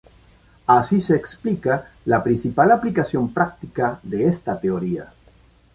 [0.65, 5.13] Así se explica la principal aplicación práctica de esta teoría.